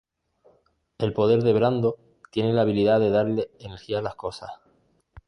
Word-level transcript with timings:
El 0.97 1.13
poder 1.13 1.43
de 1.43 1.53
Brando 1.53 1.95
tiene 2.31 2.53
la 2.53 2.63
habilidad 2.63 2.99
de 2.99 3.11
darle 3.11 3.51
energía 3.59 3.99
a 3.99 4.01
las 4.01 4.15
cosas. 4.15 4.49